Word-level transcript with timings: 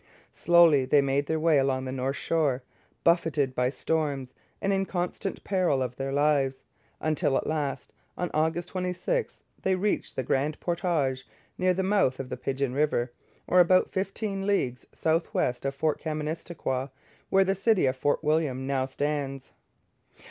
Slowly 0.33 0.85
they 0.85 0.99
made 1.03 1.27
their 1.27 1.39
way 1.39 1.59
along 1.59 1.85
the 1.85 1.91
north 1.91 2.15
shore, 2.15 2.63
buffeted 3.03 3.53
by 3.53 3.69
storms 3.69 4.33
and 4.59 4.73
in 4.73 4.83
constant 4.83 5.43
peril 5.43 5.83
of 5.83 5.95
their 5.95 6.11
lives, 6.11 6.63
until 6.99 7.37
at 7.37 7.45
last, 7.45 7.93
on 8.17 8.31
August 8.33 8.69
26, 8.69 9.41
they 9.61 9.75
reached 9.75 10.15
the 10.15 10.23
Grand 10.23 10.59
Portage, 10.59 11.27
near 11.55 11.75
the 11.75 11.83
mouth 11.83 12.19
of 12.19 12.29
the 12.29 12.35
Pigeon 12.37 12.73
river, 12.73 13.11
or 13.45 13.59
about 13.59 13.91
fifteen 13.91 14.47
leagues 14.47 14.87
south 14.91 15.31
west 15.35 15.65
of 15.65 15.75
Fort 15.75 16.01
Kaministikwia, 16.01 16.89
where 17.29 17.45
the 17.45 17.53
city 17.53 17.85
of 17.85 17.95
Fort 17.95 18.23
William 18.23 18.65
now 18.65 18.87
stands. 18.87 19.51